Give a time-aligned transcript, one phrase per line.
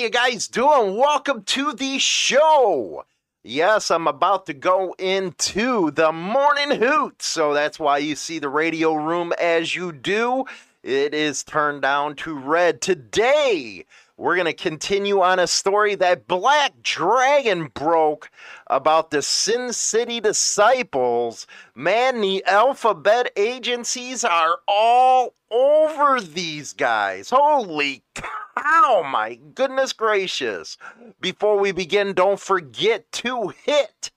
[0.00, 0.96] you guys doing?
[0.96, 3.04] Welcome to the show.
[3.42, 8.48] Yes, I'm about to go into the morning hoot, so that's why you see the
[8.48, 10.46] radio room as you do.
[10.82, 12.80] It is turned down to red.
[12.80, 13.84] Today,
[14.20, 18.30] we're going to continue on a story that Black Dragon broke
[18.66, 21.46] about the Sin City disciples.
[21.74, 27.30] Man, the alphabet agencies are all over these guys.
[27.30, 30.76] Holy cow, my goodness gracious.
[31.22, 34.10] Before we begin, don't forget to hit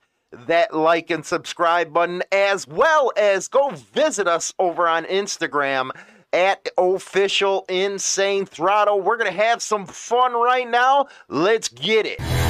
[0.46, 5.90] that like and subscribe button as well as go visit us over on Instagram
[6.34, 9.00] at official insane throttle.
[9.00, 11.06] We're going to have some fun right now.
[11.28, 12.43] Let's get it.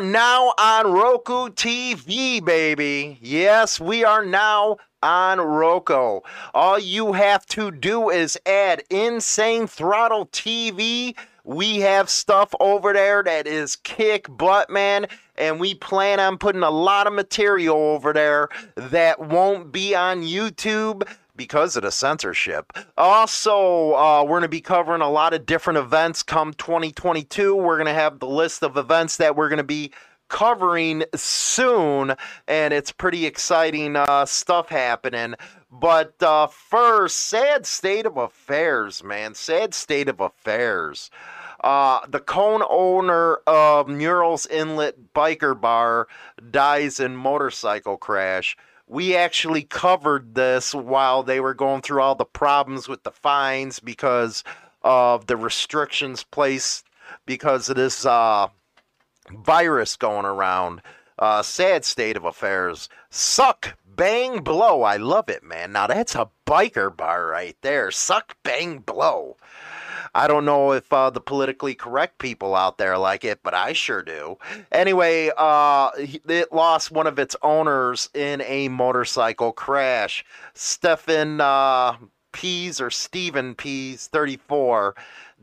[0.00, 3.18] Are now on Roku TV, baby.
[3.20, 6.20] Yes, we are now on Roku.
[6.54, 11.14] All you have to do is add Insane Throttle TV.
[11.44, 15.06] We have stuff over there that is kick butt, man.
[15.36, 20.22] And we plan on putting a lot of material over there that won't be on
[20.22, 21.06] YouTube
[21.40, 22.70] because of the censorship.
[22.98, 27.56] Also, uh, we're going to be covering a lot of different events come 2022.
[27.56, 29.90] We're going to have the list of events that we're going to be
[30.28, 32.14] covering soon,
[32.46, 35.34] and it's pretty exciting uh, stuff happening.
[35.72, 39.32] But uh, first, sad state of affairs, man.
[39.34, 41.10] Sad state of affairs.
[41.64, 46.06] Uh, the cone owner of Murrells Inlet Biker Bar
[46.50, 48.58] dies in motorcycle crash
[48.90, 53.78] we actually covered this while they were going through all the problems with the fines
[53.78, 54.42] because
[54.82, 56.84] of the restrictions placed
[57.24, 58.48] because of this uh,
[59.30, 60.82] virus going around.
[61.20, 62.88] Uh, sad state of affairs.
[63.10, 64.82] Suck, bang, blow.
[64.82, 65.70] I love it, man.
[65.70, 67.92] Now that's a biker bar right there.
[67.92, 69.36] Suck, bang, blow.
[70.14, 73.72] I don't know if uh, the politically correct people out there like it, but I
[73.72, 74.38] sure do.
[74.72, 80.24] Anyway, uh, it lost one of its owners in a motorcycle crash.
[80.54, 81.96] Stephen uh,
[82.32, 84.94] Pease or Stephen Pease, 34,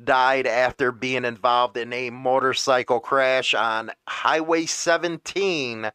[0.03, 5.91] died after being involved in a motorcycle crash on Highway 17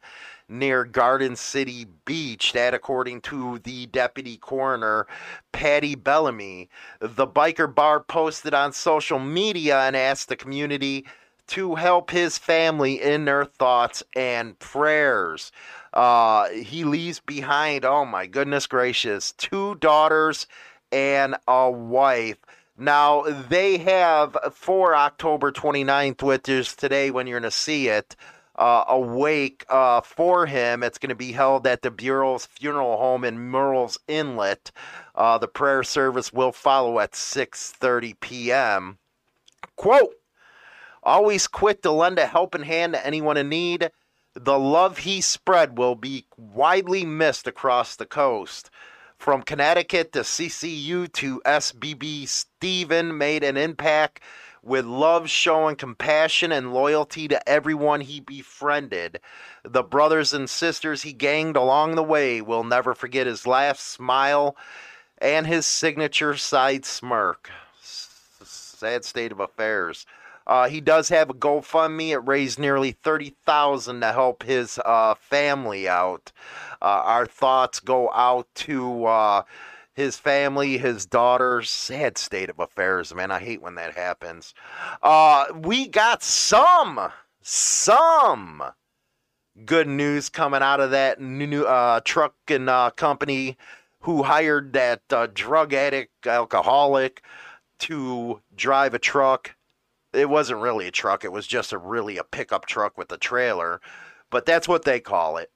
[0.47, 2.53] near Garden City Beach.
[2.53, 5.07] That, according to the deputy coroner,
[5.51, 6.69] Patty Bellamy.
[6.99, 11.05] The biker bar posted on social media and asked the community
[11.47, 15.51] to help his family in their thoughts and prayers.
[15.93, 20.47] Uh, he leaves behind, oh my goodness gracious, two daughters
[20.91, 22.37] and a wife.
[22.77, 28.15] Now, they have for October 29th, which is today when you're going to see it,
[28.55, 30.83] uh, a wake uh, for him.
[30.83, 34.71] It's going to be held at the Bureau's funeral home in Murrells Inlet.
[35.15, 38.97] Uh, the prayer service will follow at 6:30 p.m.
[39.75, 40.15] Quote:
[41.01, 43.91] Always quick to lend a helping hand to anyone in need.
[44.35, 48.69] The love he spread will be widely missed across the coast.
[49.17, 54.21] From Connecticut to CCU to SBB, Stephen made an impact
[54.63, 59.19] with love, showing compassion and loyalty to everyone he befriended.
[59.63, 64.55] The brothers and sisters he ganged along the way will never forget his laugh, smile,
[65.19, 67.51] and his signature side smirk.
[67.81, 70.05] Sad state of affairs.
[70.45, 72.09] Uh, he does have a GoFundMe.
[72.09, 76.33] It raised nearly thirty thousand to help his uh, family out.
[76.81, 79.43] Uh, our thoughts go out to uh,
[79.93, 81.69] his family, his daughters.
[81.69, 83.31] Sad state of affairs, man.
[83.31, 84.53] I hate when that happens.
[85.01, 87.11] Uh, we got some,
[87.41, 88.63] some
[89.65, 93.57] good news coming out of that new uh, truck and uh, company
[94.01, 97.23] who hired that uh, drug addict, alcoholic
[97.79, 99.55] to drive a truck.
[100.11, 101.23] It wasn't really a truck.
[101.23, 103.79] It was just a really a pickup truck with a trailer,
[104.29, 105.51] but that's what they call it.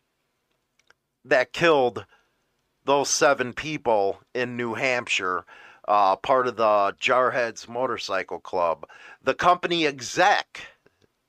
[1.26, 2.06] That killed
[2.88, 5.46] those seven people in New Hampshire,
[5.88, 8.88] uh, part of the Jarheads Motorcycle Club.
[9.22, 10.62] The company exec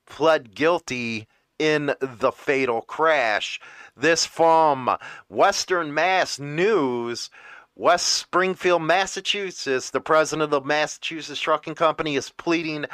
[0.06, 1.26] pled guilty
[1.58, 3.60] in the fatal crash.
[3.96, 4.96] This from
[5.28, 7.28] Western Mass News.
[7.74, 12.86] West Springfield, Massachusetts, the president of the Massachusetts Trucking Company is pleading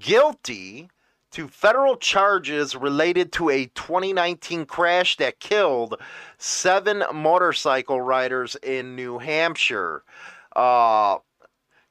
[0.00, 0.88] guilty
[1.34, 6.00] to federal charges related to a 2019 crash that killed
[6.38, 10.04] seven motorcycle riders in New Hampshire.
[10.54, 11.18] Uh,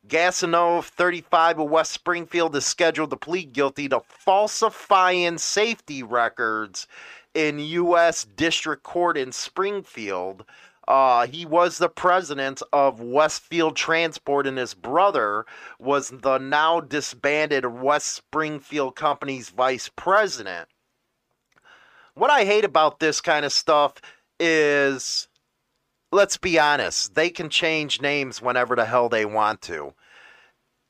[0.08, 6.88] Gasanov, 35 of West Springfield, is scheduled to plead guilty to falsifying safety records
[7.34, 8.24] in U.S.
[8.24, 10.46] District Court in Springfield.
[10.88, 15.46] Uh, he was the president of Westfield Transport, and his brother
[15.80, 20.68] was the now disbanded West Springfield Company's vice president.
[22.16, 23.96] What I hate about this kind of stuff
[24.40, 25.28] is
[26.14, 29.94] let's be honest, they can change names whenever the hell they want to.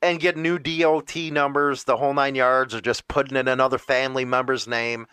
[0.02, 4.26] And get new DOT numbers, the whole nine yards, or just putting in another family
[4.26, 5.08] member's name.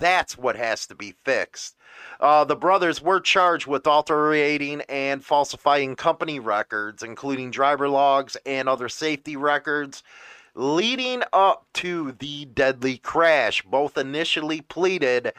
[0.00, 1.76] That's what has to be fixed.
[2.18, 8.68] Uh, the brothers were charged with altering and falsifying company records, including driver logs and
[8.68, 10.02] other safety records,
[10.54, 13.62] leading up to the deadly crash.
[13.62, 15.32] Both initially pleaded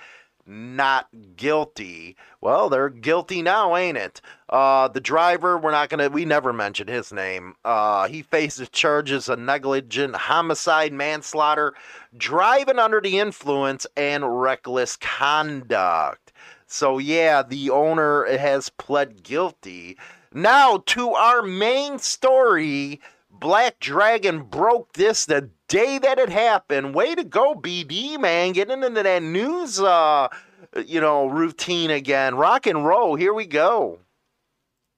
[0.48, 2.16] not guilty.
[2.42, 4.22] Well, they're guilty now, ain't it?
[4.50, 7.56] Uh, the driver, we're not gonna, we never mentioned his name.
[7.66, 11.74] Uh, he faces charges of negligent homicide, manslaughter,
[12.16, 16.32] driving under the influence, and reckless conduct.
[16.66, 19.98] So, yeah, the owner has pled guilty.
[20.34, 23.02] Now, to our main story.
[23.40, 26.96] Black Dragon broke this the day that it happened.
[26.96, 30.28] Way to go, BD man, getting into that news, uh,
[30.86, 32.36] you know, routine again.
[32.36, 33.16] Rock and roll.
[33.16, 34.00] Here we go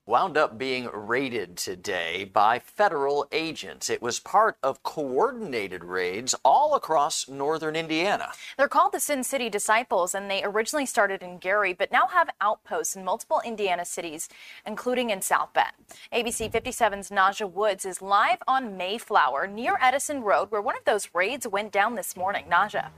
[0.10, 3.92] wound up being raided today by federal agents.
[3.92, 8.32] It was part of coordinated raids all across northern Indiana.
[8.58, 12.32] They're called the Sin City Disciples, and they originally started in Gary, but now have
[12.42, 14.30] outposts in multiple Indiana cities,
[14.66, 15.74] including in South Bend.
[16.12, 21.10] ABC 57's Naja Woods is live on Mayflower near Edison Road, where one of those
[21.14, 22.46] raids went down this morning.
[22.50, 22.90] Naja.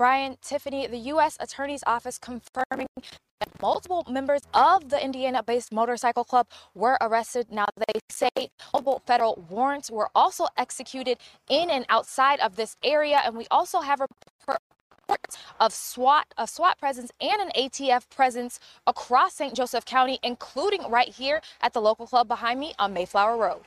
[0.00, 1.36] Brian Tiffany, the U.S.
[1.40, 7.48] Attorney's Office confirming that multiple members of the Indiana based motorcycle club were arrested.
[7.50, 8.30] Now, they say
[8.72, 11.18] multiple federal warrants were also executed
[11.50, 13.20] in and outside of this area.
[13.26, 19.34] And we also have reports of SWAT, a SWAT presence and an ATF presence across
[19.34, 19.54] St.
[19.54, 23.60] Joseph County, including right here at the local club behind me on Mayflower Road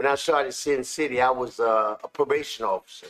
[0.00, 3.08] when I started Sin City, I was uh, a probation officer.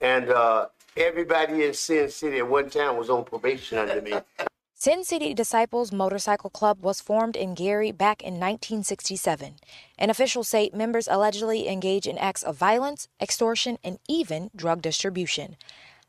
[0.00, 0.66] And uh,
[0.96, 4.14] everybody in Sin City at one time was on probation under me.
[4.74, 9.54] Sin City Disciples Motorcycle Club was formed in Gary back in 1967,
[9.96, 15.54] and officials say members allegedly engage in acts of violence, extortion, and even drug distribution.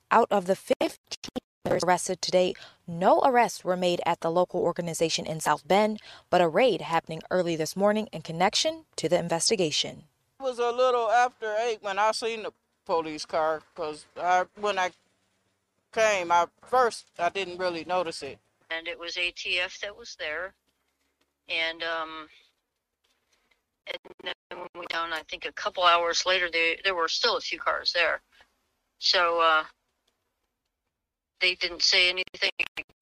[0.10, 0.90] Out of the 15
[1.72, 2.54] arrested today.
[2.88, 6.00] No arrests were made at the local organization in South Bend,
[6.30, 10.04] but a raid happening early this morning in connection to the investigation.
[10.40, 12.54] It was a little after 8 when I seen the
[12.86, 14.06] police car because
[14.60, 14.92] when I
[15.94, 18.40] came, I first I didn't really notice it.
[18.70, 20.54] And it was ATF that was there.
[21.50, 22.28] And um,
[23.88, 27.38] and then when we down, I think a couple hours later, they, there were still
[27.38, 28.22] a few cars there.
[29.00, 29.64] So uh,
[31.42, 32.52] they didn't say anything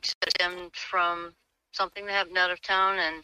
[0.02, 1.34] except from
[1.72, 3.24] something that happened out of town and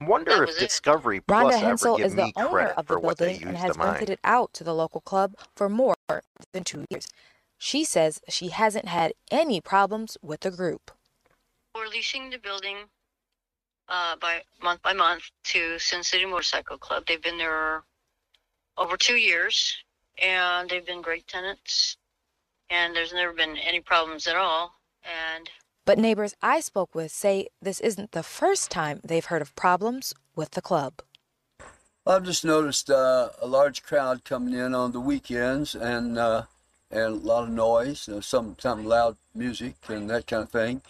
[0.00, 1.26] Wonder if Discovery it.
[1.26, 4.64] Rhonda Plus Hensel is the owner of the building and has rented it out to
[4.64, 5.94] the local club for more
[6.52, 7.06] than two years.
[7.58, 10.90] She says she hasn't had any problems with the group.
[11.74, 12.78] We're leasing the building
[13.88, 17.04] uh, by month by month to Sin City Motorcycle Club.
[17.06, 17.84] They've been there
[18.76, 19.76] over two years,
[20.20, 21.91] and they've been great tenants
[22.72, 24.74] and there's never been any problems at all.
[25.04, 25.50] And
[25.84, 30.14] but neighbors I spoke with say this isn't the first time they've heard of problems
[30.34, 31.02] with the club.
[32.06, 36.44] I've just noticed uh, a large crowd coming in on the weekends and uh,
[36.90, 40.50] and a lot of noise, you know, some some loud music and that kind of
[40.50, 40.82] thing.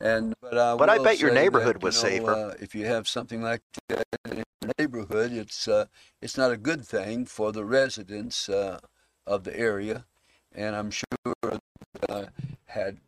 [0.00, 2.30] And but I, but I bet your neighborhood that, was you know, safer.
[2.30, 5.86] Uh, if you have something like that in your neighborhood, it's uh,
[6.20, 8.78] it's not a good thing for the residents uh,
[9.26, 10.04] of the area
[10.54, 11.60] and I'm sure
[12.08, 12.24] uh,
[12.66, 12.98] had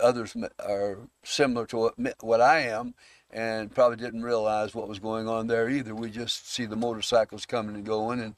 [0.00, 2.94] others are similar to what, what I am
[3.30, 5.94] and probably didn't realize what was going on there either.
[5.94, 8.34] We just see the motorcycles coming and going and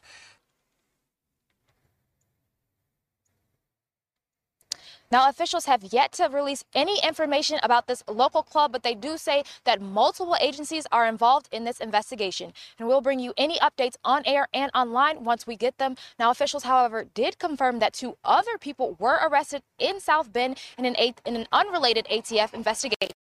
[5.15, 9.17] Now, officials have yet to release any information about this local club, but they do
[9.17, 12.53] say that multiple agencies are involved in this investigation.
[12.81, 15.95] And we'll bring you any updates on air and online once we get them.
[16.19, 20.85] Now, officials, however, did confirm that two other people were arrested in South Bend in
[20.85, 23.15] an, in an unrelated ATF investigation.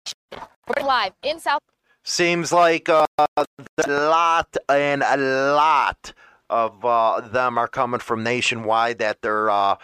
[0.67, 1.61] We're live in South.
[2.03, 3.47] Seems like uh, a
[3.87, 5.17] lot and a
[5.55, 6.13] lot
[6.51, 9.49] of uh, them are coming from nationwide that they're.
[9.49, 9.77] Uh,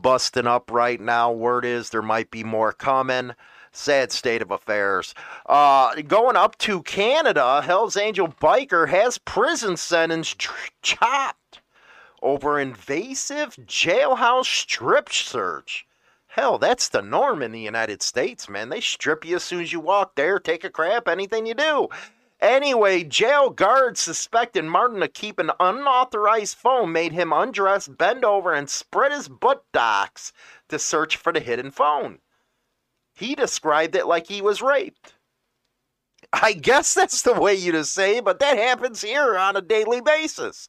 [0.00, 1.32] busting up right now.
[1.32, 3.32] Word is there might be more coming.
[3.72, 5.14] Sad state of affairs.
[5.46, 10.34] Uh, going up to Canada, Hell's Angel biker has prison sentence
[10.82, 11.60] chopped
[12.22, 15.86] over invasive jailhouse strip search.
[16.28, 18.68] Hell, that's the norm in the United States, man.
[18.68, 21.88] They strip you as soon as you walk there, take a crap, anything you do.
[22.40, 28.52] Anyway, jail guards suspected Martin to keep an unauthorized phone made him undress, bend over,
[28.52, 30.32] and spread his buttocks
[30.68, 32.20] to search for the hidden phone.
[33.14, 35.14] He described it like he was raped.
[36.32, 40.00] I guess that's the way you to say, but that happens here on a daily
[40.00, 40.68] basis.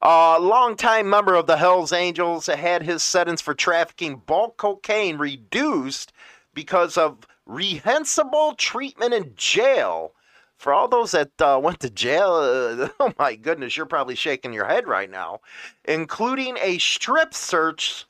[0.00, 6.12] A longtime member of the Hells Angels had his sentence for trafficking bulk cocaine reduced
[6.54, 10.14] because of reprehensible treatment in jail.
[10.62, 14.52] For all those that uh, went to jail, uh, oh my goodness, you're probably shaking
[14.52, 15.40] your head right now,
[15.84, 18.06] including a strip search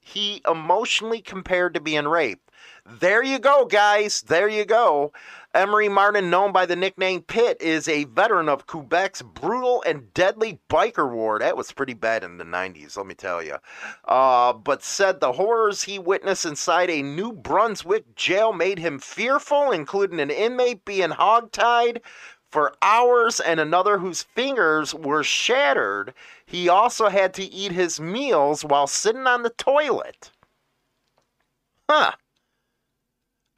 [0.00, 2.50] he emotionally compared to being raped.
[2.86, 4.22] There you go, guys.
[4.22, 5.12] There you go.
[5.56, 10.60] Emery Martin, known by the nickname Pit, is a veteran of Quebec's brutal and deadly
[10.68, 11.38] biker war.
[11.38, 13.56] That was pretty bad in the 90s, let me tell you.
[14.04, 19.70] Uh, but said the horrors he witnessed inside a New Brunswick jail made him fearful,
[19.70, 22.02] including an inmate being hogtied
[22.50, 26.12] for hours and another whose fingers were shattered.
[26.44, 30.30] He also had to eat his meals while sitting on the toilet.
[31.88, 32.12] Huh.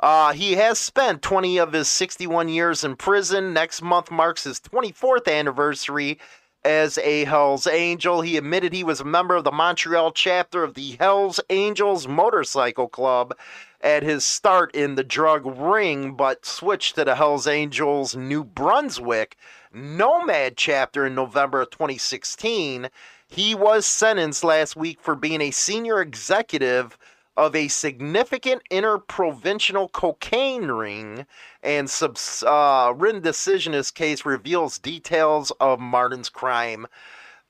[0.00, 3.52] Uh, he has spent 20 of his 61 years in prison.
[3.52, 6.18] Next month marks his 24th anniversary
[6.64, 8.20] as a Hells Angel.
[8.20, 12.88] He admitted he was a member of the Montreal chapter of the Hells Angels Motorcycle
[12.88, 13.34] Club
[13.80, 19.36] at his start in the drug ring, but switched to the Hells Angels New Brunswick
[19.72, 22.88] Nomad chapter in November of 2016.
[23.28, 26.98] He was sentenced last week for being a senior executive
[27.38, 31.24] of a significant interprovincial cocaine ring,
[31.62, 36.84] and subs, uh, written decision in this case reveals details of Martin's crime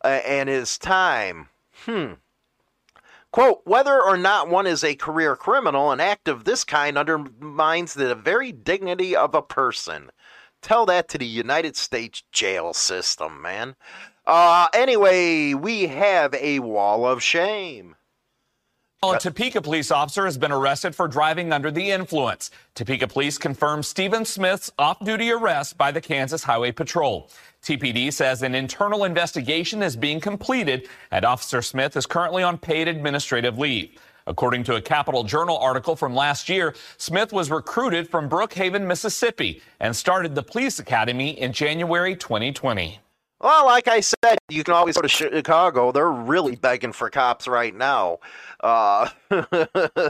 [0.04, 1.48] uh, and his time.
[1.86, 2.12] Hmm.
[3.30, 7.94] Quote, whether or not one is a career criminal, an act of this kind undermines
[7.94, 10.10] the very dignity of a person.
[10.60, 13.74] Tell that to the United States jail system, man.
[14.26, 17.94] Uh, anyway, we have a wall of shame.
[19.00, 22.50] A Topeka police officer has been arrested for driving under the influence.
[22.74, 27.30] Topeka police confirmed Stephen Smith's off duty arrest by the Kansas Highway Patrol.
[27.62, 32.88] TPD says an internal investigation is being completed, and Officer Smith is currently on paid
[32.88, 33.96] administrative leave.
[34.26, 39.62] According to a Capital Journal article from last year, Smith was recruited from Brookhaven, Mississippi,
[39.78, 42.98] and started the police academy in January 2020.
[43.40, 45.92] Well, like I said, you can always go to Chicago.
[45.92, 48.18] They're really begging for cops right now.
[48.58, 49.08] Uh,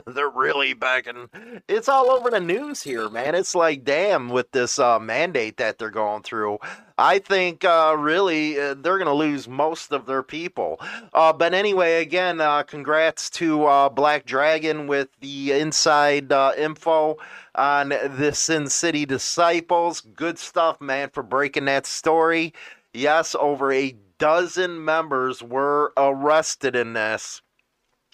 [0.07, 1.29] they're really begging.
[1.69, 3.35] It's all over the news here, man.
[3.35, 6.59] It's like, damn, with this uh, mandate that they're going through.
[6.97, 10.81] I think uh, really uh, they're going to lose most of their people.
[11.13, 17.19] Uh, but anyway, again, uh, congrats to Black Dragon with the inside info
[17.55, 20.01] on the Sin City Disciples.
[20.01, 22.55] Good stuff, man, for breaking that story.
[22.99, 27.43] Yes, over a dozen members were arrested in this.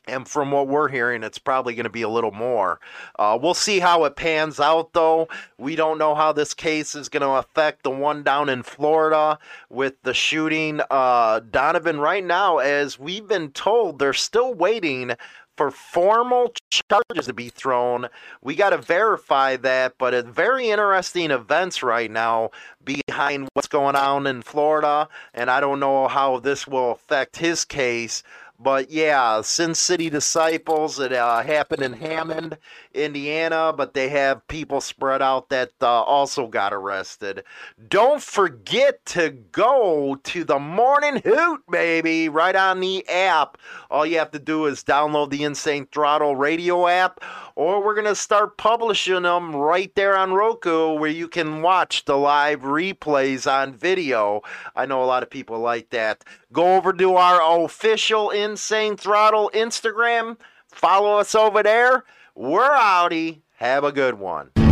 [0.06, 2.78] And from what we're hearing, it's probably going to be a little more.
[3.18, 5.28] Uh, we'll see how it pans out, though.
[5.56, 9.38] We don't know how this case is going to affect the one down in Florida
[9.70, 10.82] with the shooting.
[10.90, 15.12] Uh, Donovan, right now, as we've been told, they're still waiting
[15.56, 18.08] for formal charges to be thrown.
[18.42, 22.50] We got to verify that, but it's very interesting events right now
[22.84, 27.64] behind what's going on in Florida, and I don't know how this will affect his
[27.64, 28.23] case.
[28.64, 32.56] But yeah, Sin City Disciples, it uh, happened in Hammond,
[32.94, 37.44] Indiana, but they have people spread out that uh, also got arrested.
[37.88, 43.59] Don't forget to go to the Morning Hoot, baby, right on the app.
[43.90, 47.21] All you have to do is download the Insane Throttle radio app,
[47.56, 52.04] or we're going to start publishing them right there on Roku where you can watch
[52.04, 54.42] the live replays on video.
[54.75, 56.25] I know a lot of people like that.
[56.52, 60.37] Go over to our official Insane Throttle Instagram.
[60.68, 62.04] Follow us over there.
[62.34, 63.40] We're outie.
[63.56, 64.63] Have a good one.